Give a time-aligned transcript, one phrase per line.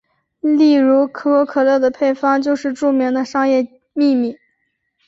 [0.39, 4.35] 例如可口可乐的配方就是著名的商业秘密。